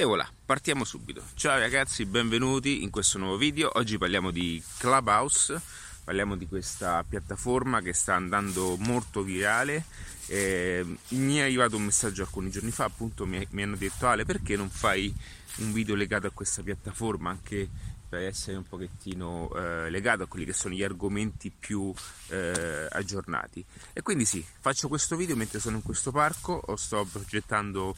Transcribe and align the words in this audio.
E 0.00 0.04
voilà, 0.04 0.30
partiamo 0.46 0.84
subito. 0.84 1.24
Ciao 1.34 1.58
ragazzi, 1.58 2.06
benvenuti 2.06 2.84
in 2.84 2.90
questo 2.90 3.18
nuovo 3.18 3.36
video. 3.36 3.68
Oggi 3.74 3.98
parliamo 3.98 4.30
di 4.30 4.62
Clubhouse, 4.76 5.60
parliamo 6.04 6.36
di 6.36 6.46
questa 6.46 7.02
piattaforma 7.02 7.80
che 7.80 7.92
sta 7.92 8.14
andando 8.14 8.76
molto 8.76 9.22
virale. 9.22 9.86
Eh, 10.26 10.86
mi 11.08 11.38
è 11.38 11.40
arrivato 11.40 11.74
un 11.74 11.82
messaggio 11.82 12.22
alcuni 12.22 12.48
giorni 12.48 12.70
fa, 12.70 12.84
appunto 12.84 13.26
mi, 13.26 13.44
mi 13.50 13.64
hanno 13.64 13.74
detto 13.74 14.06
Ale 14.06 14.24
perché 14.24 14.54
non 14.54 14.70
fai 14.70 15.12
un 15.56 15.72
video 15.72 15.96
legato 15.96 16.28
a 16.28 16.30
questa 16.30 16.62
piattaforma 16.62 17.30
anche 17.30 17.68
per 18.08 18.22
essere 18.22 18.56
un 18.56 18.66
pochettino 18.66 19.50
eh, 19.54 19.90
legato 19.90 20.22
a 20.22 20.26
quelli 20.26 20.44
che 20.44 20.52
sono 20.52 20.74
gli 20.74 20.82
argomenti 20.82 21.50
più 21.50 21.92
eh, 22.28 22.86
aggiornati. 22.90 23.64
E 23.92 24.02
quindi 24.02 24.24
sì, 24.24 24.44
faccio 24.60 24.88
questo 24.88 25.16
video 25.16 25.36
mentre 25.36 25.60
sono 25.60 25.76
in 25.76 25.82
questo 25.82 26.10
parco, 26.10 26.62
sto 26.76 27.04
progettando 27.04 27.94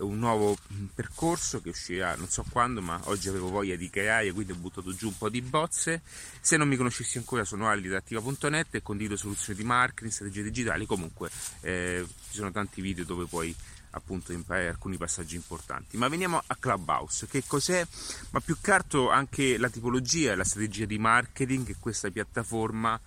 un 0.00 0.18
nuovo 0.18 0.56
percorso 0.94 1.60
che 1.60 1.70
uscirà 1.70 2.14
non 2.16 2.28
so 2.28 2.44
quando, 2.50 2.80
ma 2.80 2.98
oggi 3.04 3.28
avevo 3.28 3.50
voglia 3.50 3.76
di 3.76 3.90
creare, 3.90 4.32
quindi 4.32 4.52
ho 4.52 4.56
buttato 4.56 4.94
giù 4.94 5.08
un 5.08 5.18
po' 5.18 5.28
di 5.28 5.42
bozze. 5.42 6.02
Se 6.40 6.56
non 6.56 6.68
mi 6.68 6.76
conoscessi 6.76 7.18
ancora 7.18 7.44
sono 7.44 7.68
alidattiva.net 7.68 8.74
e 8.76 8.82
condivido 8.82 9.16
soluzioni 9.16 9.58
di 9.58 9.64
marketing, 9.64 10.12
strategie 10.12 10.42
digitali, 10.42 10.86
comunque 10.86 11.30
eh, 11.60 12.06
ci 12.30 12.36
sono 12.36 12.50
tanti 12.50 12.80
video 12.80 13.04
dove 13.04 13.26
puoi 13.26 13.54
appunto 13.90 14.32
imparare 14.32 14.68
alcuni 14.68 14.96
passaggi 14.96 15.36
importanti. 15.36 15.96
Ma 15.96 16.08
veniamo 16.08 16.42
a 16.44 16.56
Clubhouse, 16.56 17.26
che 17.26 17.42
cos'è? 17.46 17.86
Ma 18.30 18.40
più 18.40 18.56
che 18.60 18.72
altro 18.72 19.10
anche 19.10 19.58
la 19.58 19.68
tipologia 19.68 20.32
e 20.32 20.36
la 20.36 20.44
strategia 20.44 20.84
di 20.84 20.98
marketing 20.98 21.66
che 21.66 21.76
questa 21.78 22.10
piattaforma 22.10 23.00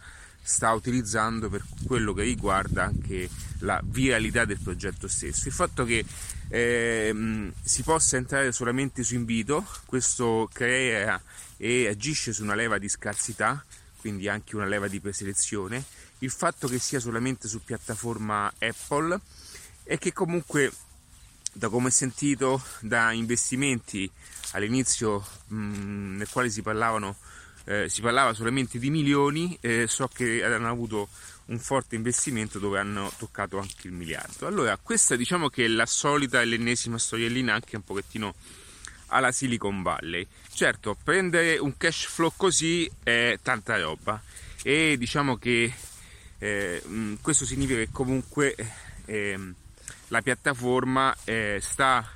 sta 0.46 0.74
utilizzando 0.74 1.50
per 1.50 1.64
quello 1.86 2.14
che 2.14 2.24
riguarda 2.24 2.84
anche 2.84 3.30
la 3.60 3.80
viralità 3.84 4.44
del 4.44 4.60
progetto 4.60 5.08
stesso. 5.08 5.48
Il 5.48 5.54
fatto 5.54 5.86
che 5.86 6.04
eh, 6.50 7.52
si 7.64 7.84
possa 7.84 8.18
entrare 8.18 8.52
solamente 8.52 9.04
su 9.04 9.16
invito, 9.16 9.66
questo 9.86 10.50
crea 10.52 11.20
e 11.56 11.88
agisce 11.88 12.34
su 12.34 12.44
una 12.44 12.56
leva 12.56 12.78
di 12.78 12.90
scarsità, 12.90 13.64
quindi 14.00 14.28
anche 14.28 14.58
una 14.58 14.66
leva 14.66 14.90
di 14.90 15.00
preselezione, 15.00 15.82
il 16.20 16.30
fatto 16.30 16.68
che 16.68 16.78
sia 16.78 17.00
solamente 17.00 17.48
su 17.48 17.64
piattaforma 17.64 18.52
Apple 18.60 19.20
e 19.84 19.98
che 19.98 20.14
comunque 20.14 20.72
da 21.52 21.70
come 21.70 21.88
ho 21.88 21.92
sentito 21.92 22.62
da 22.80 23.12
investimenti 23.12 24.10
all'inizio 24.52 25.26
mh, 25.48 26.18
nel 26.18 26.30
quale 26.30 26.50
si 26.50 26.62
parlavano 26.62 27.16
eh, 27.66 27.88
si 27.88 28.02
parlava 28.02 28.34
solamente 28.34 28.78
di 28.78 28.90
milioni, 28.90 29.58
eh, 29.62 29.86
so 29.88 30.08
che 30.08 30.44
hanno 30.44 30.70
avuto 30.70 31.08
un 31.46 31.60
forte 31.60 31.96
investimento 31.96 32.60
dove 32.60 32.80
hanno 32.80 33.12
toccato 33.18 33.58
anche 33.58 33.88
il 33.88 33.94
miliardo. 33.94 34.48
Allora, 34.48 34.78
questa 34.78 35.16
diciamo 35.16 35.50
che 35.50 35.66
è 35.66 35.68
la 35.68 35.86
solita 35.86 36.42
e 36.42 36.46
l'ennesima 36.46 36.98
storiellina 36.98 37.54
anche 37.54 37.76
un 37.76 37.84
pochettino 37.84 38.34
alla 39.08 39.32
Silicon 39.32 39.82
Valley. 39.82 40.26
Certo, 40.54 40.98
prendere 41.02 41.58
un 41.58 41.78
cash 41.78 42.06
flow 42.06 42.34
così 42.36 42.90
è 43.04 43.38
tanta 43.42 43.80
roba 43.80 44.22
e 44.62 44.96
diciamo 44.98 45.38
che 45.38 45.74
eh, 46.40 46.84
questo 47.22 47.46
significa 47.46 47.80
che 47.80 47.90
comunque 47.92 48.56
eh, 49.06 49.54
la 50.14 50.22
piattaforma 50.22 51.16
eh, 51.24 51.58
sta 51.60 52.08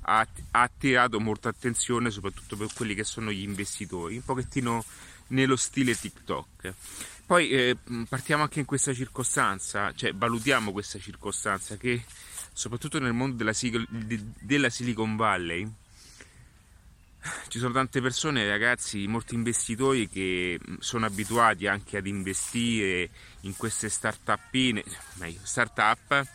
ha, 0.00 0.26
attirato 0.50 1.20
molta 1.20 1.50
attenzione 1.50 2.10
soprattutto 2.10 2.56
per 2.56 2.66
quelli 2.74 2.96
che 2.96 3.04
sono 3.04 3.30
gli 3.30 3.42
investitori, 3.42 4.16
un 4.16 4.24
pochettino 4.24 4.84
nello 5.28 5.54
stile 5.54 5.96
TikTok. 5.96 6.74
Poi 7.24 7.50
eh, 7.50 7.76
partiamo 8.08 8.42
anche 8.42 8.58
in 8.58 8.64
questa 8.64 8.92
circostanza, 8.92 9.92
cioè 9.94 10.12
valutiamo 10.12 10.72
questa 10.72 10.98
circostanza 10.98 11.76
che 11.76 12.04
soprattutto 12.52 12.98
nel 12.98 13.12
mondo 13.12 13.36
della, 13.36 13.54
della 14.40 14.68
Silicon 14.68 15.14
Valley 15.14 15.70
ci 17.48 17.58
sono 17.58 17.72
tante 17.72 18.02
persone, 18.02 18.46
ragazzi, 18.48 19.06
molti 19.06 19.34
investitori 19.34 20.08
che 20.08 20.58
sono 20.80 21.06
abituati 21.06 21.68
anche 21.68 21.98
ad 21.98 22.06
investire 22.06 23.08
in 23.42 23.56
queste 23.56 23.88
start-up, 23.88 24.84
start-up 25.42 26.26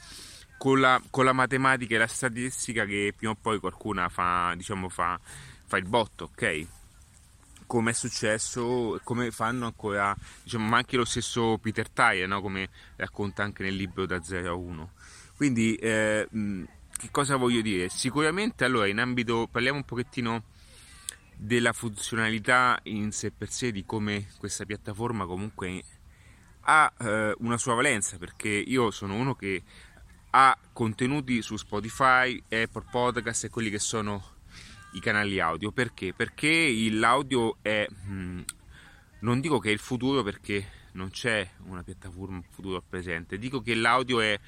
con 0.60 0.82
la, 0.82 1.02
con 1.10 1.24
la, 1.24 1.32
matematica 1.32 1.96
e 1.96 1.98
la 1.98 2.08
statistica 2.08 2.84
che 2.84 3.14
prima 3.16 3.32
o 3.32 3.38
poi 3.42 3.60
qualcuna 3.60 4.10
fa, 4.10 4.54
diciamo, 4.58 4.90
fa, 4.90 5.18
fa 5.66 5.78
il 5.78 5.86
botto, 5.86 6.26
ok? 6.26 6.68
Come 7.66 7.92
è 7.92 7.94
successo, 7.94 9.00
come 9.06 9.32
fanno 9.32 9.68
ancora, 9.68 10.14
diciamo, 10.44 10.68
ma 10.68 10.78
anche 10.78 10.98
lo 10.98 11.06
stesso 11.06 11.58
Peter 11.60 11.90
Thayer, 11.90 12.28
no? 12.28 12.42
come 12.42 12.70
racconta 12.98 13.42
anche 13.42 13.64
nel 13.64 13.76
libro 13.76 14.06
da 14.06 14.22
0 14.22 14.50
a 14.50 14.54
1. 14.54 14.92
Quindi, 15.38 15.76
eh, 15.76 16.28
che 16.30 17.08
cosa 17.10 17.38
voglio 17.38 17.62
dire? 17.62 17.88
Sicuramente, 17.88 18.66
allora, 18.66 18.88
in 18.88 19.00
ambito, 19.00 19.48
parliamo 19.50 19.78
un 19.78 19.86
pochettino 19.86 20.44
della 21.38 21.72
funzionalità 21.72 22.78
in 22.84 23.14
sé 23.14 23.32
per 23.32 23.50
sé, 23.50 23.72
di 23.72 23.86
come 23.86 24.28
questa 24.38 24.66
piattaforma 24.66 25.26
comunque 25.26 25.84
ha 26.64 26.92
eh, 27.00 27.34
una 27.38 27.58
sua 27.58 27.76
valenza, 27.76 28.18
perché 28.18 28.50
io 28.50 28.92
sono 28.92 29.16
uno 29.16 29.36
che 29.36 29.64
ha 30.32 30.58
contenuti 30.74 31.42
su 31.42 31.58
Spotify, 31.58 32.42
Apple 32.50 32.86
Podcast 32.90 33.46
e 33.46 33.50
quelli 33.50 33.70
che 33.70 33.80
sono 33.80 34.38
i 34.94 35.00
canali 35.00 35.40
audio. 35.40 35.72
Perché? 35.72 36.14
Perché 36.14 36.72
l'audio 36.92 37.58
è, 37.62 37.88
mh, 37.88 38.42
non 39.20 39.40
dico 39.40 39.60
che 39.60 39.70
è 39.70 39.74
il 39.74 39.80
futuro 39.80 40.24
perché 40.24 40.78
non 40.94 41.10
c'è 41.10 41.48
una 41.66 41.84
piattaforma 41.84 42.42
futuro 42.50 42.84
presente, 42.88 43.38
dico 43.38 43.62
che 43.62 43.76
l'audio 43.76 44.22
è 44.22 44.40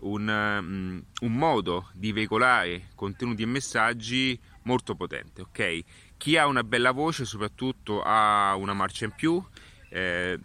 un, 0.00 0.28
um, 0.28 1.02
un, 1.20 1.32
modo 1.32 1.90
di 1.92 2.12
veicolare 2.12 2.88
contenuti 2.94 3.42
e 3.42 3.46
messaggi 3.46 4.38
molto 4.62 4.94
potente, 4.94 5.42
ok? 5.42 5.80
Chi 6.16 6.36
ha 6.36 6.46
una 6.46 6.64
bella 6.64 6.92
voce 6.92 7.24
soprattutto 7.24 8.02
ha 8.02 8.54
una 8.56 8.72
marcia 8.72 9.04
in 9.04 9.12
più, 9.12 9.42
eh, 9.90 10.38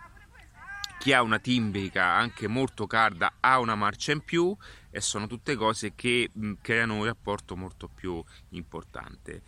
chi 1.07 1.13
ha 1.13 1.21
una 1.21 1.39
timbrica 1.39 2.03
anche 2.03 2.49
molto 2.49 2.85
calda 2.85 3.35
ha 3.39 3.59
una 3.59 3.75
marcia 3.75 4.11
in 4.11 4.19
più 4.19 4.53
e 4.89 4.99
sono 4.99 5.25
tutte 5.25 5.55
cose 5.55 5.95
che 5.95 6.29
mh, 6.33 6.55
creano 6.61 6.95
un 6.95 7.05
rapporto 7.05 7.55
molto 7.55 7.87
più 7.87 8.21
importante. 8.49 9.41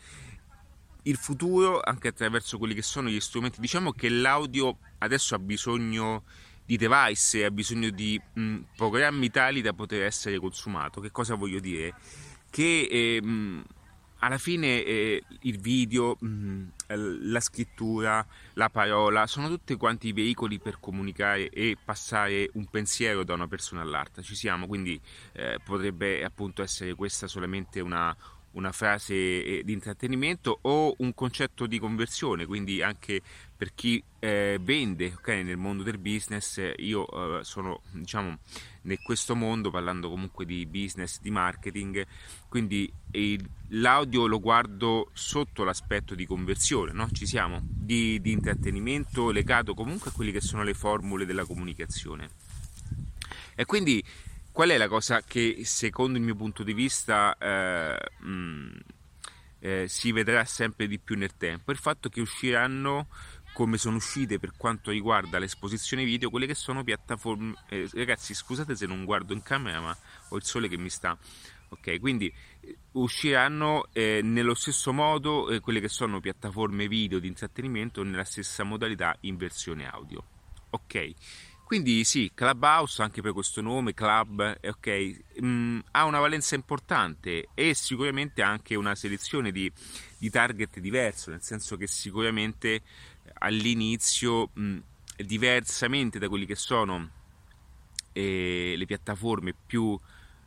Il 1.01 1.17
futuro, 1.17 1.81
anche 1.83 2.07
attraverso 2.07 2.57
quelli 2.57 2.73
che 2.73 2.81
sono 2.81 3.09
gli 3.09 3.19
strumenti, 3.19 3.59
diciamo 3.59 3.91
che 3.91 4.07
l'audio 4.07 4.77
adesso 4.99 5.35
ha 5.35 5.39
bisogno 5.39 6.23
di 6.63 6.77
device, 6.77 7.43
ha 7.43 7.51
bisogno 7.51 7.89
di 7.89 8.17
mh, 8.35 8.59
programmi 8.77 9.29
tali 9.29 9.59
da 9.59 9.73
poter 9.73 10.03
essere 10.03 10.39
consumato. 10.39 11.01
Che 11.01 11.11
cosa 11.11 11.35
voglio 11.35 11.59
dire? 11.59 11.93
Che 12.49 12.87
eh, 12.89 13.21
mh, 13.21 13.63
alla 14.19 14.37
fine 14.37 14.83
eh, 14.83 15.23
il 15.41 15.59
video, 15.59 16.17
mm, 16.23 16.67
la 17.21 17.39
scrittura, 17.39 18.25
la 18.53 18.69
parola 18.69 19.27
sono 19.27 19.47
tutti 19.47 19.75
quanti 19.75 20.11
veicoli 20.11 20.59
per 20.59 20.79
comunicare 20.79 21.49
e 21.49 21.77
passare 21.83 22.49
un 22.53 22.65
pensiero 22.65 23.23
da 23.23 23.33
una 23.33 23.47
persona 23.47 23.81
all'altra. 23.81 24.21
Ci 24.21 24.35
siamo, 24.35 24.67
quindi 24.67 24.99
eh, 25.33 25.59
potrebbe 25.63 26.23
appunto 26.23 26.61
essere 26.61 26.95
questa 26.95 27.27
solamente 27.27 27.79
una, 27.79 28.15
una 28.51 28.71
frase 28.71 29.13
eh, 29.13 29.61
di 29.63 29.73
intrattenimento 29.73 30.59
o 30.61 30.95
un 30.97 31.13
concetto 31.13 31.67
di 31.67 31.79
conversione, 31.79 32.45
quindi 32.45 32.81
anche 32.81 33.21
per 33.55 33.73
chi 33.75 34.01
eh, 34.19 34.57
vende 34.61 35.13
okay, 35.17 35.43
nel 35.43 35.57
mondo 35.57 35.83
del 35.83 35.97
business, 35.97 36.61
io 36.77 37.39
eh, 37.39 37.43
sono 37.43 37.81
diciamo 37.91 38.37
in 38.83 38.97
questo 39.03 39.35
mondo 39.35 39.69
parlando 39.69 40.09
comunque 40.09 40.45
di 40.45 40.65
business, 40.65 41.19
di 41.19 41.29
marketing, 41.29 42.05
quindi 42.47 42.91
il, 43.11 43.47
l'audio 43.69 44.27
lo 44.27 44.39
guardo 44.39 45.09
sotto 45.13 45.63
l'aspetto 45.63 46.15
di 46.15 46.25
conversione, 46.25 46.91
no? 46.93 47.09
ci 47.11 47.27
siamo, 47.27 47.59
di, 47.61 48.19
di 48.21 48.31
intrattenimento 48.31 49.29
legato 49.29 49.73
comunque 49.73 50.09
a 50.09 50.13
quelle 50.13 50.31
che 50.31 50.41
sono 50.41 50.63
le 50.63 50.73
formule 50.73 51.25
della 51.25 51.45
comunicazione. 51.45 52.29
E 53.55 53.65
quindi 53.65 54.01
qual 54.59 54.71
è 54.71 54.77
la 54.77 54.89
cosa 54.89 55.21
che 55.21 55.61
secondo 55.63 56.17
il 56.17 56.23
mio 56.25 56.35
punto 56.35 56.63
di 56.63 56.73
vista 56.73 57.33
eh, 57.37 57.97
mh, 58.19 58.29
mm, 58.29 58.69
eh, 59.59 59.85
si 59.87 60.11
vedrà 60.11 60.43
sempre 60.43 60.85
di 60.87 60.99
più 60.99 61.15
nel 61.15 61.37
tempo? 61.37 61.71
Il 61.71 61.77
fatto 61.77 62.09
che 62.09 62.19
usciranno 62.19 63.07
come 63.53 63.77
sono 63.77 63.95
uscite 63.95 64.37
per 64.37 64.51
quanto 64.57 64.91
riguarda 64.91 65.39
l'esposizione 65.39 66.03
video 66.03 66.29
quelle 66.29 66.45
che 66.45 66.55
sono 66.55 66.83
piattaforme 66.83 67.55
eh, 67.69 67.87
ragazzi 67.93 68.33
scusate 68.33 68.75
se 68.75 68.85
non 68.85 69.05
guardo 69.05 69.31
in 69.31 69.41
camera 69.43 69.79
ma 69.79 69.97
ho 70.27 70.35
il 70.35 70.43
sole 70.43 70.67
che 70.67 70.77
mi 70.77 70.89
sta 70.89 71.17
ok 71.69 71.97
quindi 71.97 72.29
eh, 72.59 72.77
usciranno 72.91 73.87
eh, 73.93 74.19
nello 74.21 74.55
stesso 74.55 74.91
modo 74.91 75.49
eh, 75.49 75.61
quelle 75.61 75.79
che 75.79 75.87
sono 75.87 76.19
piattaforme 76.19 76.89
video 76.89 77.19
di 77.19 77.29
intrattenimento 77.29 78.03
nella 78.03 78.25
stessa 78.25 78.65
modalità 78.65 79.15
in 79.21 79.37
versione 79.37 79.87
audio 79.87 80.21
ok 80.71 81.13
quindi 81.69 82.03
sì, 82.03 82.31
Clubhouse, 82.33 83.03
anche 83.03 83.21
per 83.21 83.31
questo 83.31 83.61
nome, 83.61 83.93
Club, 83.93 84.57
ok, 84.59 85.19
mh, 85.35 85.45
mm, 85.45 85.79
ha 85.91 86.05
una 86.05 86.17
valenza 86.17 86.55
importante 86.55 87.49
e 87.53 87.75
sicuramente 87.75 88.41
anche 88.41 88.73
una 88.73 88.95
selezione 88.95 89.51
di, 89.51 89.71
di 90.17 90.31
target 90.31 90.79
diverso, 90.79 91.29
nel 91.29 91.43
senso 91.43 91.77
che 91.77 91.85
sicuramente 91.85 92.81
all'inizio, 93.35 94.49
mh, 94.51 94.77
diversamente 95.17 96.17
da 96.17 96.27
quelli 96.27 96.47
che 96.47 96.55
sono 96.55 97.07
eh, 98.13 98.73
le 98.75 98.85
piattaforme 98.87 99.53
più 99.53 99.95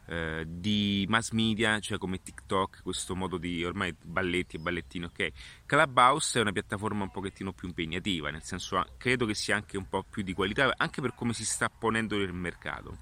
eh, 0.06 0.44
di 0.46 1.06
mass 1.08 1.30
media, 1.30 1.78
cioè 1.80 1.98
come 1.98 2.22
TikTok, 2.22 2.82
questo 2.82 3.14
modo 3.14 3.36
di 3.38 3.64
ormai 3.64 3.94
balletti 4.04 4.56
e 4.56 4.58
ballettini, 4.58 5.04
ok? 5.04 5.28
Clubhouse 5.66 6.38
è 6.38 6.42
una 6.42 6.52
piattaforma 6.52 7.04
un 7.04 7.10
pochettino 7.10 7.52
più 7.52 7.68
impegnativa, 7.68 8.30
nel 8.30 8.42
senso 8.42 8.84
credo 8.96 9.26
che 9.26 9.34
sia 9.34 9.56
anche 9.56 9.76
un 9.76 9.88
po' 9.88 10.02
più 10.02 10.22
di 10.22 10.32
qualità, 10.32 10.72
anche 10.76 11.00
per 11.00 11.14
come 11.14 11.32
si 11.32 11.44
sta 11.44 11.68
ponendo 11.68 12.16
nel 12.16 12.32
mercato 12.32 12.98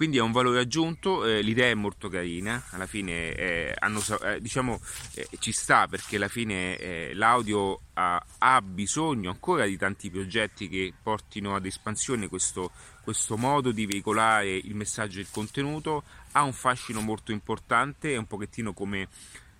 quindi 0.00 0.16
è 0.16 0.22
un 0.22 0.32
valore 0.32 0.60
aggiunto, 0.60 1.26
eh, 1.26 1.42
l'idea 1.42 1.68
è 1.68 1.74
molto 1.74 2.08
carina, 2.08 2.64
alla 2.70 2.86
fine 2.86 3.34
eh, 3.34 3.74
hanno, 3.78 4.00
eh, 4.22 4.40
diciamo, 4.40 4.80
eh, 5.12 5.28
ci 5.40 5.52
sta 5.52 5.88
perché 5.88 6.16
alla 6.16 6.28
fine 6.28 6.78
eh, 6.78 7.10
l'audio 7.12 7.80
ha, 7.92 8.24
ha, 8.38 8.62
bisogno 8.62 9.28
ancora 9.28 9.66
di 9.66 9.76
tanti 9.76 10.10
progetti 10.10 10.70
che 10.70 10.94
portino 11.02 11.54
ad 11.54 11.66
espansione 11.66 12.28
questo, 12.28 12.70
questo 13.04 13.36
modo 13.36 13.72
di 13.72 13.84
veicolare 13.84 14.48
il 14.48 14.74
messaggio 14.74 15.18
e 15.18 15.20
il 15.20 15.28
contenuto, 15.30 16.04
ha 16.32 16.44
un 16.44 16.54
fascino 16.54 17.02
molto 17.02 17.30
importante, 17.30 18.14
è 18.14 18.16
un 18.16 18.26
pochettino 18.26 18.72
come 18.72 19.06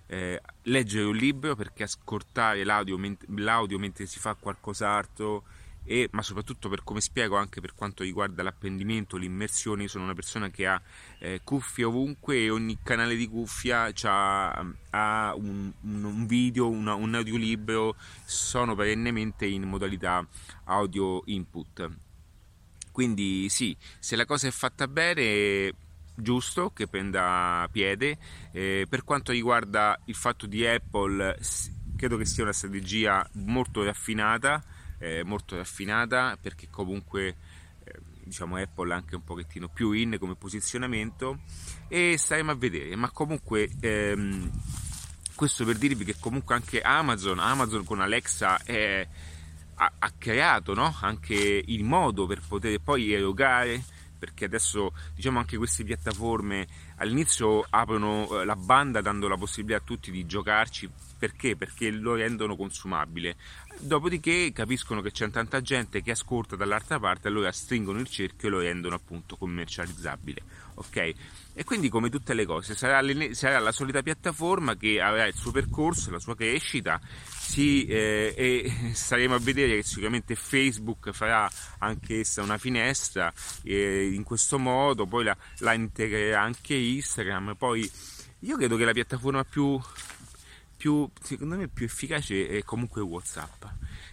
eh, 0.07 0.41
leggere 0.63 1.05
un 1.05 1.17
libro 1.17 1.55
perché 1.55 1.83
ascoltare 1.83 2.63
l'audio, 2.63 2.99
l'audio 3.35 3.77
mentre 3.77 4.07
si 4.07 4.17
fa 4.17 4.33
qualcos'altro 4.33 5.43
e, 5.83 6.07
ma 6.11 6.21
soprattutto 6.21 6.69
per 6.69 6.83
come 6.83 7.01
spiego 7.01 7.35
anche 7.37 7.59
per 7.59 7.73
quanto 7.73 8.03
riguarda 8.03 8.43
l'apprendimento, 8.43 9.17
l'immersione, 9.17 9.83
io 9.83 9.87
sono 9.87 10.03
una 10.03 10.13
persona 10.13 10.49
che 10.49 10.67
ha 10.67 10.81
eh, 11.19 11.41
cuffie 11.43 11.85
ovunque 11.85 12.37
e 12.37 12.49
ogni 12.49 12.77
canale 12.83 13.15
di 13.15 13.27
cuffia 13.27 13.91
ha 14.03 15.33
un, 15.35 15.71
un, 15.81 16.25
video, 16.27 16.69
una, 16.69 16.93
un 16.93 17.15
audiolibro, 17.15 17.95
sono 18.25 18.75
perennemente 18.75 19.45
in 19.45 19.63
modalità 19.63 20.25
audio 20.65 21.21
input. 21.25 21.89
Quindi 22.91 23.49
sì, 23.49 23.75
se 23.99 24.15
la 24.15 24.25
cosa 24.25 24.47
è 24.47 24.51
fatta 24.51 24.87
bene 24.87 25.73
giusto 26.15 26.71
che 26.71 26.87
prenda 26.87 27.67
piede. 27.71 28.17
Eh, 28.51 28.85
per 28.87 29.03
quanto 29.03 29.31
riguarda 29.31 29.99
il 30.05 30.15
fatto 30.15 30.45
di 30.45 30.65
Apple, 30.65 31.37
credo 31.95 32.17
che 32.17 32.25
sia 32.25 32.43
una 32.43 32.53
strategia 32.53 33.27
molto 33.33 33.83
raffinata 33.83 34.63
eh, 35.01 35.23
molto 35.23 35.57
raffinata 35.57 36.37
perché 36.39 36.69
comunque 36.69 37.35
eh, 37.83 37.99
diciamo 38.23 38.57
Apple 38.57 38.93
anche 38.93 39.15
un 39.15 39.23
pochettino 39.23 39.67
più 39.67 39.91
in 39.91 40.17
come 40.19 40.35
posizionamento 40.35 41.39
e 41.87 42.15
staremo 42.17 42.51
a 42.51 42.55
vedere 42.55 42.95
ma 42.95 43.09
comunque 43.09 43.69
ehm, 43.79 44.49
questo 45.35 45.65
per 45.65 45.77
dirvi 45.77 46.05
che 46.05 46.15
comunque 46.19 46.53
anche 46.53 46.81
Amazon 46.81 47.39
Amazon 47.39 47.83
con 47.83 47.99
Alexa 47.99 48.61
è, 48.63 49.07
ha, 49.75 49.91
ha, 49.97 50.11
creato 50.17 50.75
no? 50.75 50.95
anche 51.01 51.33
il 51.33 51.83
modo 51.83 52.27
per 52.27 52.41
poter 52.47 52.79
poi 52.79 53.11
erogare 53.11 53.83
perché 54.19 54.45
adesso 54.45 54.93
diciamo 55.15 55.39
anche 55.39 55.57
queste 55.57 55.83
piattaforme 55.83 56.67
all'inizio 56.97 57.65
aprono 57.67 58.41
eh, 58.41 58.45
la 58.45 58.55
banda 58.55 59.01
dando 59.01 59.27
la 59.27 59.35
possibilità 59.35 59.81
a 59.81 59.83
tutti 59.83 60.11
di 60.11 60.27
giocarci 60.27 60.87
perché? 61.21 61.55
Perché 61.55 61.91
lo 61.91 62.15
rendono 62.15 62.55
consumabile. 62.55 63.35
Dopodiché 63.77 64.51
capiscono 64.51 65.01
che 65.01 65.11
c'è 65.11 65.29
tanta 65.29 65.61
gente 65.61 66.01
che 66.01 66.09
ascolta 66.09 66.55
dall'altra 66.55 66.99
parte, 66.99 67.27
allora 67.27 67.51
stringono 67.51 67.99
il 67.99 68.07
cerchio 68.07 68.47
e 68.47 68.51
lo 68.51 68.59
rendono 68.59 68.95
appunto 68.95 69.35
commercializzabile. 69.35 70.41
Ok? 70.73 71.13
E 71.53 71.63
quindi 71.63 71.89
come 71.89 72.09
tutte 72.09 72.33
le 72.33 72.43
cose 72.47 72.73
sarà, 72.73 73.03
sarà 73.33 73.59
la 73.59 73.71
solita 73.71 74.01
piattaforma 74.01 74.75
che 74.75 74.99
avrà 74.99 75.27
il 75.27 75.35
suo 75.35 75.51
percorso, 75.51 76.09
la 76.09 76.17
sua 76.17 76.35
crescita 76.35 76.99
sì, 77.29 77.85
eh, 77.85 78.33
e 78.35 78.73
staremo 78.95 79.35
a 79.35 79.39
vedere 79.39 79.75
che 79.75 79.83
sicuramente 79.83 80.33
Facebook 80.33 81.11
farà 81.11 81.47
anche 81.77 82.21
essa 82.21 82.41
una 82.41 82.57
finestra 82.57 83.31
eh, 83.61 84.09
in 84.11 84.23
questo 84.23 84.57
modo, 84.57 85.05
poi 85.05 85.25
la, 85.25 85.37
la 85.59 85.73
integrerà 85.73 86.41
anche 86.41 86.73
Instagram, 86.73 87.53
poi 87.55 87.87
io 88.43 88.57
credo 88.57 88.75
che 88.75 88.85
la 88.85 88.91
piattaforma 88.91 89.43
più, 89.43 89.79
più, 90.81 91.07
secondo 91.21 91.57
me 91.57 91.67
più 91.67 91.85
efficace 91.85 92.47
è 92.47 92.63
comunque 92.63 93.01
Whatsapp. 93.01 93.65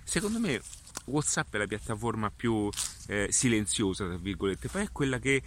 Secondo 0.05 0.38
me 0.38 0.61
Whatsapp 1.06 1.55
è 1.55 1.56
la 1.56 1.67
piattaforma 1.67 2.31
più 2.31 2.69
eh, 3.06 3.29
silenziosa, 3.31 4.05
tra 4.05 4.19
virgolette, 4.19 4.69
poi 4.69 4.82
è 4.82 4.93
quella 4.93 5.19
che 5.19 5.43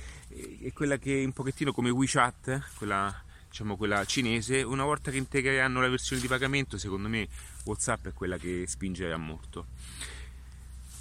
è 0.63 0.73
quella 0.73 0.97
che 0.97 1.21
un 1.23 1.31
pochettino 1.31 1.73
come 1.73 1.91
WeChat, 1.91 2.71
quella 2.75 3.23
diciamo 3.47 3.77
quella 3.77 4.03
cinese, 4.03 4.63
una 4.63 4.83
volta 4.83 5.12
che 5.12 5.18
integreranno 5.18 5.79
la 5.79 5.89
versione 5.89 6.19
di 6.19 6.27
pagamento, 6.27 6.79
secondo 6.79 7.07
me 7.07 7.27
WhatsApp 7.65 8.07
è 8.07 8.13
quella 8.13 8.38
che 8.38 8.65
spingerà 8.65 9.17
molto. 9.17 9.67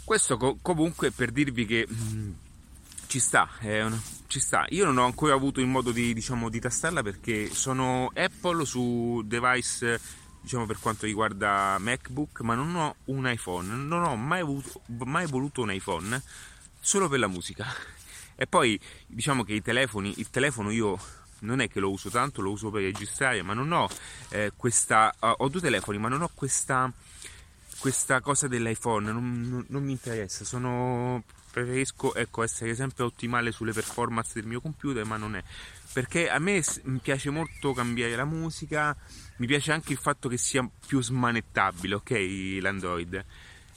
Questo 0.04 0.36
co- 0.36 0.58
comunque 0.60 1.12
per 1.12 1.30
dirvi 1.30 1.64
che 1.64 1.86
mh, 1.88 1.94
mm, 1.94 2.32
ci 3.10 3.18
sta, 3.18 3.50
una, 3.62 4.00
ci 4.28 4.38
sta. 4.38 4.66
Io 4.68 4.84
non 4.84 4.96
ho 4.98 5.04
ancora 5.04 5.34
avuto 5.34 5.58
il 5.58 5.66
modo 5.66 5.90
di, 5.90 6.14
diciamo, 6.14 6.48
di 6.48 6.60
tastarla 6.60 7.02
perché 7.02 7.52
sono 7.52 8.08
Apple 8.14 8.64
su 8.64 9.20
device 9.24 10.00
diciamo 10.40 10.64
per 10.64 10.78
quanto 10.78 11.06
riguarda 11.06 11.76
MacBook, 11.80 12.42
ma 12.42 12.54
non 12.54 12.72
ho 12.76 12.94
un 13.06 13.28
iPhone, 13.28 13.66
non 13.66 14.04
ho 14.04 14.14
mai, 14.14 14.38
avuto, 14.38 14.80
mai 14.86 15.26
voluto 15.26 15.62
un 15.62 15.72
iPhone 15.72 16.22
solo 16.78 17.08
per 17.08 17.18
la 17.18 17.26
musica. 17.26 17.66
E 18.36 18.46
poi 18.46 18.78
diciamo 19.08 19.42
che 19.42 19.54
i 19.54 19.60
telefoni, 19.60 20.14
il 20.18 20.30
telefono 20.30 20.70
io 20.70 20.96
non 21.40 21.58
è 21.58 21.68
che 21.68 21.80
lo 21.80 21.90
uso 21.90 22.10
tanto, 22.10 22.42
lo 22.42 22.52
uso 22.52 22.70
per 22.70 22.82
registrare, 22.82 23.42
ma 23.42 23.54
non 23.54 23.72
ho 23.72 23.88
eh, 24.28 24.52
questa. 24.54 25.12
Ho 25.18 25.48
due 25.48 25.60
telefoni, 25.60 25.98
ma 25.98 26.06
non 26.06 26.22
ho 26.22 26.30
questa, 26.32 26.92
questa 27.80 28.20
cosa 28.20 28.46
dell'iPhone, 28.46 29.10
non, 29.10 29.48
non, 29.48 29.64
non 29.68 29.82
mi 29.82 29.90
interessa. 29.90 30.44
Sono, 30.44 31.24
preferisco 31.50 32.14
ecco, 32.14 32.42
essere 32.42 32.74
sempre 32.74 33.04
ottimale 33.04 33.52
sulle 33.52 33.72
performance 33.72 34.32
del 34.34 34.46
mio 34.46 34.60
computer, 34.60 35.04
ma 35.04 35.16
non 35.16 35.36
è. 35.36 35.42
Perché 35.92 36.30
a 36.30 36.38
me 36.38 36.62
piace 37.02 37.30
molto 37.30 37.72
cambiare 37.72 38.14
la 38.14 38.24
musica, 38.24 38.96
mi 39.36 39.46
piace 39.46 39.72
anche 39.72 39.92
il 39.92 39.98
fatto 39.98 40.28
che 40.28 40.36
sia 40.36 40.68
più 40.86 41.02
smanettabile, 41.02 41.94
ok? 41.94 42.58
L'Android 42.60 43.24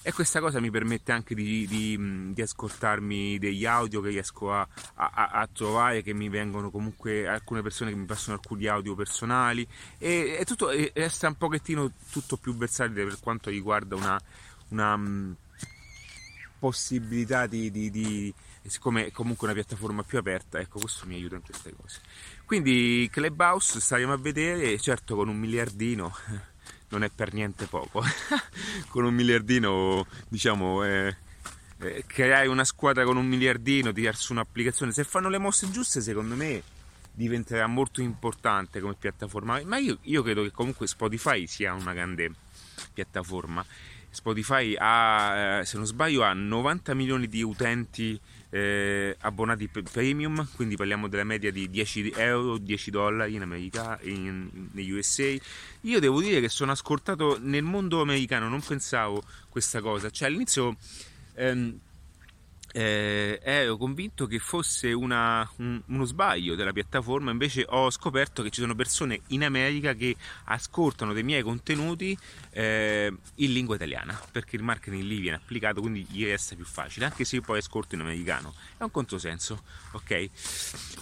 e 0.06 0.12
questa 0.12 0.42
cosa 0.42 0.60
mi 0.60 0.70
permette 0.70 1.14
anche 1.14 1.34
di, 1.34 1.66
di, 1.66 2.34
di 2.34 2.42
ascoltarmi 2.42 3.40
degli 3.40 3.66
audio 3.66 4.02
che 4.02 4.10
riesco 4.10 4.54
a, 4.54 4.68
a, 4.96 5.30
a, 5.32 5.48
trovare, 5.48 6.02
che 6.02 6.14
mi 6.14 6.28
vengono 6.28 6.70
comunque 6.70 7.26
alcune 7.26 7.62
persone 7.62 7.90
che 7.90 7.96
mi 7.96 8.04
passano 8.04 8.36
alcuni 8.36 8.66
audio 8.66 8.96
personali 8.96 9.66
e, 9.98 10.36
e 10.38 10.44
tutto 10.44 10.72
resta 10.94 11.30
un 11.30 11.36
pochettino 11.36 11.90
tutto 12.12 12.36
più 12.36 12.54
versatile 12.54 13.06
per 13.06 13.18
quanto 13.22 13.50
riguarda 13.50 13.96
una, 13.96 14.20
una 14.70 14.94
um, 14.94 15.36
possibilità 16.64 17.46
di, 17.46 17.70
di 17.70 18.34
siccome 18.66 19.08
è 19.08 19.12
comunque 19.12 19.48
una 19.48 19.54
piattaforma 19.54 20.02
più 20.02 20.18
aperta, 20.18 20.62
ecco 20.62 20.80
questo 20.80 21.06
mi 21.06 21.16
aiuta 21.16 21.36
in 21.36 21.42
queste 21.42 21.74
cose. 21.76 22.00
Quindi 22.46 23.10
Clubhouse 23.12 23.82
staremo 23.82 24.14
a 24.14 24.18
vedere, 24.18 24.80
certo 24.80 25.18
con 25.18 25.28
un 25.28 25.38
miliardino 25.38 26.16
non 26.88 27.04
è 27.04 27.10
per 27.10 27.34
niente 27.34 27.66
poco. 27.66 28.02
con 28.88 29.04
un 29.04 29.14
miliardino, 29.14 30.08
diciamo, 30.30 30.86
eh, 30.86 31.18
eh, 31.80 32.06
creare 32.08 32.48
una 32.48 32.64
squadra 32.64 33.04
con 33.04 33.18
un 33.18 33.28
miliardino, 33.28 33.92
tirare 33.92 34.16
su 34.16 34.32
un'applicazione, 34.32 34.94
se 34.94 35.04
fanno 35.04 35.28
le 35.28 35.40
mosse 35.40 35.70
giuste, 35.70 36.00
secondo 36.00 36.36
me 36.36 36.64
diventerà 37.12 37.68
molto 37.68 38.00
importante 38.00 38.80
come 38.80 38.96
piattaforma. 38.98 39.62
Ma 39.66 39.80
io, 39.80 39.98
io 40.04 40.24
credo 40.24 40.44
che 40.44 40.52
comunque 40.52 40.88
Spotify 40.88 41.46
sia 41.46 41.74
una 41.74 41.92
grande 41.92 42.32
piattaforma. 42.94 43.66
Spotify 44.14 44.76
ha, 44.78 45.60
eh, 45.60 45.66
se 45.66 45.78
non 45.78 45.88
sbaglio, 45.88 46.22
ha 46.22 46.34
90 46.34 46.94
milioni 46.94 47.28
di 47.28 47.42
utenti 47.42 48.20
eh, 48.52 49.18
abbonati 49.22 49.68
premium, 49.68 50.48
quindi 50.56 50.76
parliamo 50.76 51.08
della 51.08 51.24
media 51.24 51.52
di 51.52 51.68
10 51.68 52.14
euro, 52.16 52.60
10 52.60 52.92
dollari 52.92 53.34
in 53.34 53.42
America, 53.42 53.98
in, 54.04 54.70
negli 54.72 54.92
USA. 54.92 55.34
Io 55.82 56.00
devo 56.00 56.22
dire 56.22 56.40
che 56.40 56.50
sono 56.50 56.72
ascoltato 56.72 57.40
nel 57.42 57.64
mondo 57.64 58.02
americano, 58.02 58.48
non 58.48 58.62
pensavo 58.62 59.24
questa 59.50 59.82
cosa, 59.82 60.12
cioè 60.12 60.28
all'inizio 60.28 60.78
ehm, 61.34 61.80
eh, 62.74 63.40
ero 63.44 63.78
convinto 63.78 64.26
che 64.26 64.40
fosse 64.40 64.92
una, 64.92 65.48
un, 65.58 65.80
uno 65.86 66.06
sbaglio 66.06 66.56
della 66.56 66.74
piattaforma, 66.74 67.30
invece 67.30 67.66
ho 67.70 67.90
scoperto 67.92 68.42
che 68.42 68.50
ci 68.50 68.62
sono 68.62 68.74
persone 68.74 69.22
in 69.28 69.44
America 69.44 69.94
che 69.94 70.16
ascoltano 70.46 71.14
dei 71.14 71.22
miei 71.22 71.44
contenuti 71.44 72.18
eh, 72.50 73.16
in 73.36 73.54
lingua 73.54 73.76
italiana, 73.76 74.20
perché 74.32 74.56
il 74.56 74.64
marketing 74.64 75.04
lì 75.04 75.20
viene 75.20 75.38
applicato, 75.38 75.82
quindi 75.82 76.06
gli 76.10 76.26
resta 76.26 76.56
più 76.56 76.66
facile, 76.66 77.06
anche 77.06 77.24
se 77.26 77.40
poi 77.42 77.60
ascolto 77.60 77.94
in 77.94 78.02
americano. 78.02 78.56
È 78.76 78.84
un 78.84 78.92
controsenso, 78.92 79.64
ok? 79.92 80.30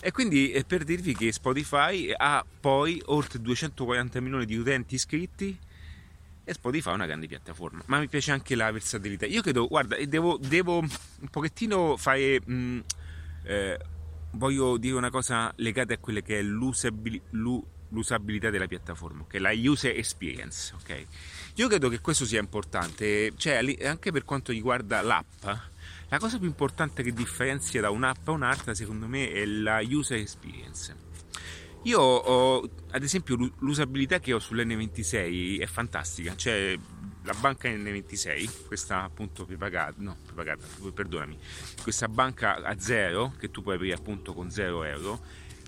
E 0.02 0.12
quindi 0.12 0.52
eh, 0.52 0.66
per 0.66 0.84
dirvi 0.84 1.16
che 1.16 1.32
Spotify 1.32 2.12
ha 2.16 2.46
poi 2.60 3.02
oltre 3.06 3.40
240 3.40 4.20
milioni 4.20 4.46
di 4.46 4.58
utenti 4.58 4.96
iscritti 4.96 5.58
e 6.44 6.54
Spotify 6.54 6.92
è 6.92 6.94
una 6.94 7.06
grande 7.06 7.28
piattaforma, 7.28 7.84
ma 7.86 8.00
mi 8.00 8.08
piace 8.08 8.32
anche 8.32 8.56
la 8.56 8.72
versatilità. 8.72 9.26
Io 9.26 9.42
credo, 9.42 9.68
guarda, 9.68 9.98
devo, 10.06 10.38
devo 10.38 10.80
un 10.80 11.30
pochettino 11.30 11.98
fare... 11.98 12.42
Mh, 12.44 12.54
mm, 12.54 12.80
eh, 13.44 13.80
voglio 14.32 14.78
dire 14.78 14.96
una 14.96 15.10
cosa 15.10 15.52
legata 15.58 15.94
a 15.94 15.98
quella 15.98 16.22
che 16.22 16.40
è 16.40 16.42
l'usabilità 16.42 18.50
della 18.50 18.68
piattaforma, 18.68 19.26
che 19.28 19.38
è 19.38 19.40
la 19.40 19.52
user 19.54 19.98
experience, 19.98 20.74
ok? 20.76 21.06
Io 21.56 21.68
credo 21.68 21.90
che 21.90 22.00
questo 22.00 22.26
sia 22.26 22.40
importante, 22.40 23.34
cioè 23.36 23.62
anche 23.84 24.12
per 24.12 24.24
quanto 24.24 24.52
riguarda 24.52 25.02
l'app, 25.02 25.44
la 25.44 26.20
cosa 26.20 26.38
più 26.38 26.48
importante 26.48 27.04
che 27.04 27.14
differenzia 27.14 27.82
da 27.82 27.90
un'app 27.90 28.28
a 28.28 28.32
un'altra, 28.32 28.74
secondo 28.74 29.08
me, 29.08 29.32
è 29.32 29.46
la 29.46 29.82
user 29.84 30.20
experience 30.20 31.10
Io 31.84 32.00
ho, 32.00 32.70
ad 32.92 33.04
esempio, 33.04 33.54
l'usabilità 33.58 34.20
che 34.20 34.34
ho 34.34 34.38
sull'N26 34.38 35.60
è 35.60 35.66
fantastica, 35.66 36.36
cioè 36.36 36.78
la 37.24 37.34
banca 37.34 37.70
N26, 37.70 38.68
questa 38.68 39.04
appunto 39.04 39.46
prepagata, 39.46 39.96
no, 39.98 40.18
prepagata, 40.26 40.66
perdonami, 40.94 41.38
questa 41.82 42.08
banca 42.08 42.56
a 42.58 42.80
zero, 42.80 43.34
che 43.40 43.50
tu 43.50 43.62
puoi 43.62 43.76
aprire 43.76 43.96
appunto 43.96 44.34
con 44.34 44.52
0 44.52 44.84
euro, 44.84 45.20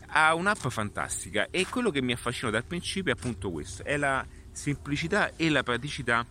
ha 0.07 0.33
un'app 0.35 0.67
fantastica 0.67 1.47
e 1.49 1.65
quello 1.67 1.89
che 1.89 2.01
mi 2.01 2.11
affascina 2.11 2.51
dal 2.51 2.65
principio 2.65 3.11
è 3.11 3.15
appunto 3.17 3.51
questo, 3.51 3.83
è 3.83 3.97
la 3.97 4.25
semplicità 4.51 5.35
e 5.35 5.49
la 5.49 5.63
praticità 5.63 6.25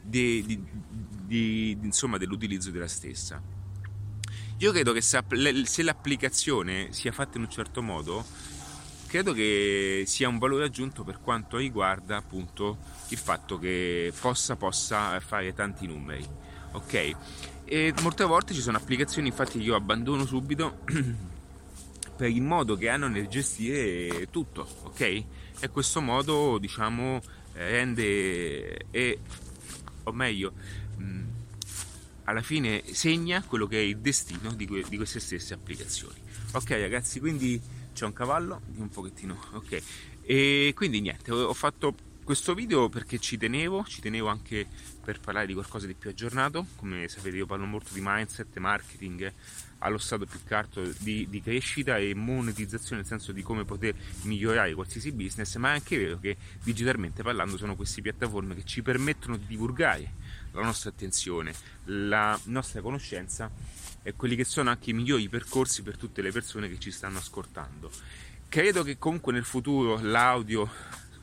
di, 0.00 0.44
di, 0.44 0.62
di, 1.24 1.78
insomma, 1.82 2.18
dell'utilizzo 2.18 2.70
della 2.70 2.88
stessa. 2.88 3.42
Io 4.58 4.72
credo 4.72 4.92
che 4.92 5.00
se 5.00 5.82
l'applicazione 5.82 6.92
sia 6.92 7.12
fatta 7.12 7.38
in 7.38 7.44
un 7.44 7.50
certo 7.50 7.82
modo, 7.82 8.24
credo 9.14 9.32
che 9.32 10.02
sia 10.08 10.26
un 10.26 10.38
valore 10.38 10.64
aggiunto 10.64 11.04
per 11.04 11.20
quanto 11.20 11.58
riguarda 11.58 12.16
appunto 12.16 12.78
il 13.10 13.16
fatto 13.16 13.60
che 13.60 14.12
possa, 14.18 14.56
possa 14.56 15.20
fare 15.20 15.54
tanti 15.54 15.86
numeri. 15.86 16.26
Ok? 16.72 17.14
E 17.64 17.94
molte 18.02 18.24
volte 18.24 18.54
ci 18.54 18.60
sono 18.60 18.76
applicazioni 18.76 19.28
infatti 19.28 19.58
che 19.58 19.64
io 19.66 19.76
abbandono 19.76 20.26
subito 20.26 20.80
per 22.16 22.28
il 22.28 22.42
modo 22.42 22.74
che 22.74 22.88
hanno 22.88 23.06
nel 23.06 23.28
gestire 23.28 24.30
tutto, 24.30 24.66
ok? 24.82 25.00
E 25.60 25.68
questo 25.70 26.00
modo, 26.00 26.58
diciamo, 26.58 27.22
rende 27.52 28.86
e 28.90 29.18
o 30.02 30.10
meglio 30.10 30.54
mh, 30.96 31.22
alla 32.24 32.42
fine 32.42 32.82
segna 32.90 33.44
quello 33.44 33.68
che 33.68 33.78
è 33.78 33.82
il 33.82 33.98
destino 33.98 34.52
di, 34.54 34.66
que- 34.66 34.84
di 34.88 34.96
queste 34.96 35.20
stesse 35.20 35.54
applicazioni. 35.54 36.20
Ok 36.54 36.70
ragazzi, 36.70 37.20
quindi 37.20 37.73
c'è 37.94 38.04
un 38.04 38.12
cavallo, 38.12 38.60
un 38.76 38.90
pochettino, 38.90 39.38
ok. 39.52 39.82
E 40.22 40.72
quindi 40.74 41.00
niente, 41.00 41.30
ho 41.32 41.54
fatto 41.54 41.94
questo 42.24 42.54
video 42.54 42.88
perché 42.88 43.18
ci 43.18 43.36
tenevo, 43.36 43.84
ci 43.84 44.00
tenevo 44.00 44.28
anche 44.28 44.66
per 45.04 45.20
parlare 45.20 45.46
di 45.46 45.52
qualcosa 45.52 45.86
di 45.86 45.92
più 45.94 46.08
aggiornato, 46.08 46.66
come 46.76 47.06
sapete 47.06 47.36
io 47.36 47.46
parlo 47.46 47.66
molto 47.66 47.92
di 47.92 48.00
mindset, 48.02 48.56
marketing, 48.56 49.30
allo 49.78 49.98
stato 49.98 50.24
più 50.24 50.40
carto 50.42 50.82
di, 50.98 51.28
di, 51.28 51.42
crescita 51.42 51.98
e 51.98 52.14
monetizzazione, 52.14 53.02
nel 53.02 53.06
senso 53.06 53.32
di 53.32 53.42
come 53.42 53.64
poter 53.64 53.94
migliorare 54.22 54.72
qualsiasi 54.72 55.12
business, 55.12 55.54
ma 55.56 55.70
è 55.70 55.74
anche 55.74 55.98
vero 55.98 56.18
che 56.18 56.36
digitalmente 56.62 57.22
parlando 57.22 57.58
sono 57.58 57.76
queste 57.76 58.00
piattaforme 58.00 58.54
che 58.54 58.64
ci 58.64 58.80
permettono 58.82 59.36
di 59.36 59.46
divulgare 59.46 60.14
la 60.52 60.62
nostra 60.62 60.88
attenzione, 60.88 61.54
la 61.84 62.38
nostra 62.44 62.80
conoscenza 62.80 63.50
e 64.02 64.14
quelli 64.14 64.34
che 64.34 64.44
sono 64.44 64.70
anche 64.70 64.90
i 64.90 64.94
migliori 64.94 65.28
percorsi 65.28 65.82
per 65.82 65.98
tutte 65.98 66.22
le 66.22 66.32
persone 66.32 66.68
che 66.68 66.78
ci 66.78 66.90
stanno 66.90 67.18
ascoltando. 67.18 67.90
Credo 68.48 68.82
che 68.82 68.98
comunque 68.98 69.32
nel 69.32 69.44
futuro 69.44 69.98
l'audio 70.00 70.70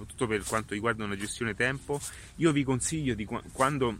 soprattutto 0.01 0.27
per 0.27 0.43
quanto 0.43 0.73
riguarda 0.73 1.03
una 1.03 1.15
gestione 1.15 1.53
tempo, 1.53 1.99
io 2.37 2.51
vi 2.51 2.63
consiglio 2.63 3.13
di 3.13 3.25
quando 3.25 3.99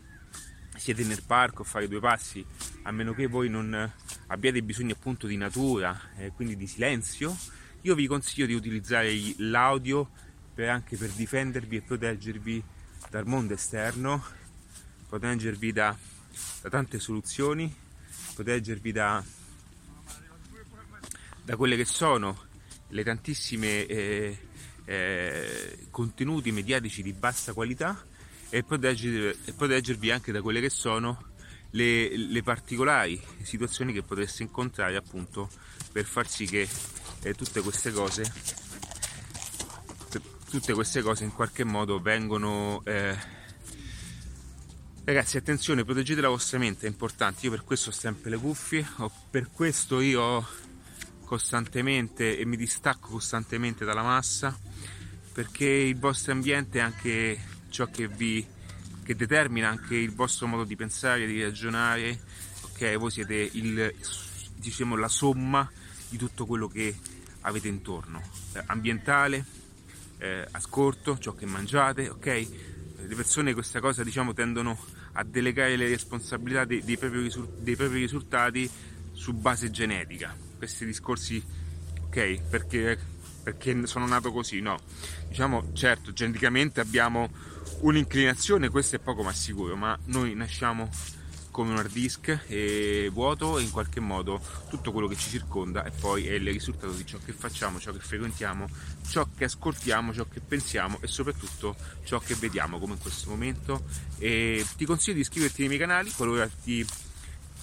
siete 0.76 1.04
nel 1.04 1.22
parco 1.24 1.62
a 1.62 1.66
fare 1.66 1.88
due 1.88 2.00
passi, 2.00 2.44
a 2.84 2.92
meno 2.92 3.14
che 3.14 3.28
voi 3.28 3.50
non 3.50 3.92
abbiate 4.28 4.64
bisogno 4.64 4.94
appunto 4.94 5.28
di 5.28 5.38
natura 5.38 6.00
eh, 6.18 6.32
quindi 6.32 6.56
di 6.56 6.66
silenzio, 6.66 7.38
io 7.82 7.96
vi 7.96 8.08
consiglio 8.08 8.48
di 8.48 8.54
utilizzare 8.54 9.12
l'audio 9.38 10.10
per 10.54 10.70
anche 10.70 10.98
per 10.98 11.10
difendervi 11.10 11.78
e 11.78 11.82
proteggervi 11.82 12.64
dal 13.10 13.28
mondo 13.28 13.54
esterno, 13.54 14.24
proteggervi 15.08 15.72
da, 15.72 15.96
da 16.62 16.70
tante 16.70 17.00
soluzioni, 17.00 17.74
proteggervi 18.34 18.92
da, 18.92 19.24
da 21.44 21.56
quelle 21.56 21.76
che 21.76 21.86
sono 21.86 22.50
le 22.88 23.04
tantissime 23.04 23.86
eh, 23.86 24.38
eh, 24.86 25.88
contenuti 25.90 26.52
mediatici 26.52 27.02
di 27.02 27.14
bassa 27.14 27.54
qualità 27.54 28.04
e, 28.50 28.64
protegger, 28.64 29.36
e 29.46 29.54
proteggervi 29.54 30.12
anche 30.12 30.32
da 30.32 30.42
quelle 30.42 30.60
che 30.60 30.70
sono 30.70 31.30
le, 31.72 32.16
le, 32.18 32.44
particolari 32.44 33.22
situazioni 33.44 33.94
che 33.94 34.04
potreste 34.04 34.44
incontrare 34.44 34.96
appunto 34.98 35.50
per 35.92 36.06
far 36.06 36.28
sì 36.28 36.46
che 36.46 36.68
eh, 37.22 37.34
tutte 37.34 37.62
queste 37.62 37.92
cose 37.92 38.60
tutte 40.50 40.74
queste 40.74 41.02
cose 41.02 41.24
in 41.24 41.34
qualche 41.34 41.64
modo 41.64 42.02
vengono 42.02 42.82
eh, 42.84 43.16
ragazzi 45.06 45.38
attenzione 45.38 45.86
proteggete 45.86 46.20
la 46.20 46.28
vostra 46.28 46.58
mente 46.58 46.86
è 46.86 46.90
importante. 46.90 47.46
Io 47.46 47.52
per 47.52 47.64
questo 47.64 47.90
ho 47.90 47.94
sempre 47.94 48.30
le 48.30 48.38
cuffie 48.38 48.86
per 49.30 49.50
questo 49.52 50.02
io 50.02 50.22
ho 50.22 50.48
costantemente 51.32 52.38
e 52.38 52.44
mi 52.46 52.58
distacco 52.58 53.08
costantemente 53.12 53.86
dalla 53.86 54.04
massa 54.04 54.54
perché 55.32 55.66
il 55.66 55.98
vostro 55.98 56.34
ambiente 56.34 56.80
è 56.80 56.82
anche 56.82 57.40
ciò 57.70 57.86
che 57.86 58.10
vi 58.10 58.46
che 59.02 59.16
determina 59.16 59.70
anche 59.70 59.96
il 59.96 60.14
vostro 60.14 60.48
modo 60.48 60.66
di 60.66 60.76
pensare, 60.76 61.26
di 61.26 61.42
ragionare, 61.42 62.20
ok? 62.64 62.98
Voi 62.98 63.12
siete 63.12 63.50
il, 63.54 63.96
diciamo, 64.58 64.98
la 64.98 65.08
somma 65.08 65.72
di 66.10 66.18
tutto 66.18 66.46
quello 66.46 66.68
che 66.68 66.94
avete 67.42 67.70
intorno, 67.70 68.22
eh, 68.52 68.64
ambientale, 68.66 69.46
eh, 70.18 70.46
ascolto, 70.52 71.18
ciò 71.18 71.34
che 71.34 71.46
mangiate, 71.46 72.10
ok? 72.10 72.26
Le 73.08 73.16
persone 73.16 73.54
questa 73.54 73.80
cosa 73.80 74.04
diciamo 74.04 74.34
tendono 74.34 74.78
a 75.14 75.24
delegare 75.24 75.78
le 75.78 75.88
responsabilità 75.88 76.66
dei, 76.66 76.84
dei, 76.84 76.98
propri, 76.98 77.32
dei 77.60 77.78
propri 77.78 78.00
risultati 78.00 78.70
su 79.14 79.32
base 79.32 79.72
genetica. 79.72 80.50
Questi 80.62 80.86
discorsi, 80.86 81.44
ok? 82.06 82.40
Perché 82.48 83.00
perché 83.42 83.88
sono 83.88 84.06
nato 84.06 84.32
così, 84.32 84.60
no. 84.60 84.78
Diciamo, 85.28 85.74
certo, 85.74 86.14
geneticamente 86.14 86.80
abbiamo 86.80 87.32
un'inclinazione, 87.80 88.70
questo 88.70 88.98
è 88.98 89.00
poco 89.00 89.24
ma 89.24 89.34
sicuro, 89.34 89.76
ma 89.76 89.98
noi 90.06 90.36
nasciamo 90.36 90.88
come 91.50 91.72
un 91.72 91.78
hard 91.78 91.92
disk 91.92 92.44
e 92.46 93.10
vuoto 93.12 93.58
e 93.58 93.64
in 93.64 93.72
qualche 93.72 94.00
modo 94.00 94.40
tutto 94.70 94.92
quello 94.92 95.08
che 95.08 95.16
ci 95.16 95.32
circonda 95.32 95.84
e 95.84 95.90
poi 95.90 96.28
è 96.28 96.34
il 96.34 96.46
risultato 96.46 96.94
di 96.94 97.08
ciò 97.08 97.18
che 97.18 97.34
facciamo, 97.34 97.80
ciò 97.80 97.92
che 97.92 97.98
frequentiamo, 97.98 98.70
ciò 99.08 99.28
che 99.36 99.46
ascoltiamo, 99.46 100.14
ciò 100.14 100.28
che 100.28 100.42
pensiamo 100.42 101.00
e 101.02 101.08
soprattutto 101.08 101.76
ciò 102.04 102.20
che 102.20 102.36
vediamo 102.36 102.78
come 102.78 102.94
in 102.94 103.00
questo 103.00 103.32
momento 103.32 103.84
e 104.20 104.64
ti 104.78 104.86
consiglio 104.86 105.16
di 105.16 105.22
iscriverti 105.22 105.62
nei 105.62 105.70
miei 105.70 105.82
canali 105.82 106.12
qualora 106.12 106.48
ti 106.48 106.86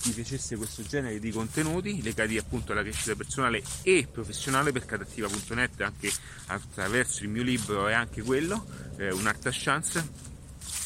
ti 0.00 0.12
piacesse 0.12 0.56
questo 0.56 0.82
genere 0.82 1.18
di 1.18 1.30
contenuti 1.30 2.02
legati 2.02 2.36
appunto 2.38 2.72
alla 2.72 2.82
crescita 2.82 3.14
personale 3.14 3.62
e 3.82 4.08
professionale 4.10 4.72
per 4.72 4.84
cadattiva.net 4.84 5.80
anche 5.80 6.10
attraverso 6.46 7.24
il 7.24 7.30
mio 7.30 7.42
libro 7.42 7.88
e 7.88 7.92
anche 7.92 8.22
quello, 8.22 8.66
eh, 8.96 9.12
Un'Arta 9.12 9.50
Chance 9.52 10.26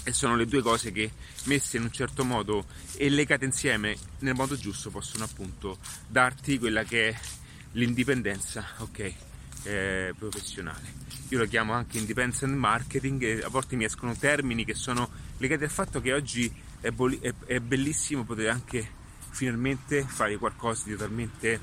e 0.04 0.12
sono 0.12 0.36
le 0.36 0.46
due 0.46 0.62
cose 0.62 0.90
che 0.90 1.12
messe 1.44 1.76
in 1.76 1.84
un 1.84 1.92
certo 1.92 2.24
modo 2.24 2.66
e 2.96 3.08
legate 3.08 3.44
insieme 3.44 3.96
nel 4.20 4.34
modo 4.34 4.56
giusto 4.56 4.90
possono 4.90 5.24
appunto 5.24 5.78
darti 6.08 6.58
quella 6.58 6.82
che 6.82 7.08
è 7.10 7.20
l'indipendenza 7.72 8.66
ok 8.78 9.14
eh, 9.64 10.14
professionale. 10.18 11.00
Io 11.28 11.38
lo 11.38 11.46
chiamo 11.46 11.72
anche 11.72 11.98
independent 11.98 12.52
marketing 12.52 13.22
e 13.22 13.42
a 13.42 13.48
volte 13.48 13.76
mi 13.76 13.84
escono 13.84 14.14
termini 14.16 14.64
che 14.64 14.74
sono 14.74 15.08
legati 15.38 15.64
al 15.64 15.70
fatto 15.70 16.00
che 16.00 16.12
oggi 16.12 16.52
è, 16.80 16.90
boli- 16.90 17.18
è, 17.20 17.32
è 17.46 17.60
bellissimo 17.60 18.24
poter 18.24 18.50
anche 18.50 19.00
finalmente 19.32 20.02
fare 20.02 20.36
qualcosa 20.36 20.84
di 20.84 20.92
totalmente 20.92 21.60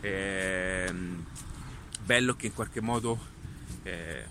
eh, 0.00 0.92
bello 2.04 2.36
che 2.36 2.46
in 2.46 2.54
qualche 2.54 2.80
modo 2.80 3.18
eh, 3.82 4.24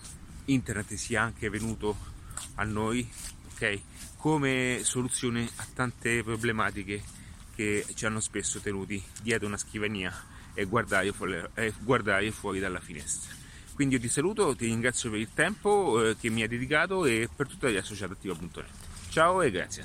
internet 0.46 0.94
sia 0.94 1.24
anche 1.24 1.50
venuto 1.50 1.98
a 2.56 2.64
noi 2.64 3.10
ok? 3.54 3.80
Come 4.18 4.80
soluzione 4.84 5.50
a 5.58 5.68
tante 5.74 6.24
problematiche 6.24 7.02
che 7.56 7.86
ci 7.94 8.06
hanno 8.06 8.20
spesso 8.20 8.60
tenuti 8.60 9.02
dietro 9.22 9.48
una 9.48 9.58
scrivania 9.58 10.14
e 10.54 10.66
guardare 10.66 11.12
fuori, 12.32 12.60
dalla 12.60 12.80
finestra. 12.80 13.34
Quindi 13.74 13.96
io 13.96 14.02
ti 14.02 14.10
saluto, 14.10 14.56
ti 14.56 14.66
ringrazio 14.66 15.10
per 15.10 15.20
il 15.20 15.34
tempo 15.34 16.04
eh, 16.04 16.16
che 16.18 16.30
mi 16.30 16.42
hai 16.44 16.48
dedicato 16.48 17.06
e 17.06 17.28
per 17.36 17.48
associati 17.78 18.14
attiva.net 18.14 18.66
ciao 19.10 19.42
e 19.42 19.52
grazie 19.52 19.84